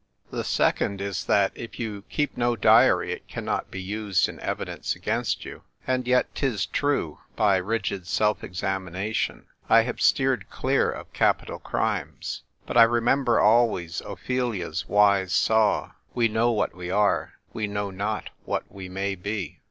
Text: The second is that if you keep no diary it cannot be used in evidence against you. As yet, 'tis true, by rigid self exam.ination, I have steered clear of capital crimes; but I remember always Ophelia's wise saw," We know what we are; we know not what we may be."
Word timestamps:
The 0.31 0.43
second 0.43 0.99
is 0.99 1.25
that 1.25 1.51
if 1.53 1.79
you 1.79 2.05
keep 2.09 2.35
no 2.35 2.55
diary 2.55 3.11
it 3.13 3.27
cannot 3.27 3.69
be 3.69 3.79
used 3.79 4.27
in 4.27 4.39
evidence 4.39 4.95
against 4.95 5.45
you. 5.45 5.61
As 5.85 6.07
yet, 6.07 6.25
'tis 6.33 6.65
true, 6.65 7.19
by 7.35 7.57
rigid 7.57 8.07
self 8.07 8.43
exam.ination, 8.43 9.45
I 9.69 9.83
have 9.83 10.01
steered 10.01 10.49
clear 10.49 10.89
of 10.89 11.13
capital 11.13 11.59
crimes; 11.59 12.41
but 12.65 12.77
I 12.77 12.81
remember 12.83 13.39
always 13.39 14.01
Ophelia's 14.03 14.89
wise 14.89 15.33
saw," 15.33 15.91
We 16.15 16.27
know 16.27 16.49
what 16.51 16.73
we 16.75 16.89
are; 16.89 17.33
we 17.53 17.67
know 17.67 17.91
not 17.91 18.31
what 18.43 18.63
we 18.71 18.89
may 18.89 19.13
be." 19.13 19.59